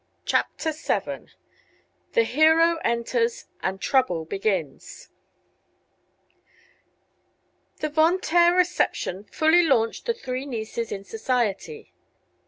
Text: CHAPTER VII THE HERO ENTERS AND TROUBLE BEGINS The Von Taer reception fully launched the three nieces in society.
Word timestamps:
CHAPTER 0.25 0.71
VII 0.71 1.27
THE 2.13 2.23
HERO 2.23 2.77
ENTERS 2.77 3.45
AND 3.61 3.79
TROUBLE 3.79 4.25
BEGINS 4.25 5.09
The 7.81 7.89
Von 7.89 8.19
Taer 8.19 8.55
reception 8.55 9.25
fully 9.25 9.61
launched 9.61 10.07
the 10.07 10.15
three 10.15 10.47
nieces 10.47 10.91
in 10.91 11.03
society. 11.03 11.93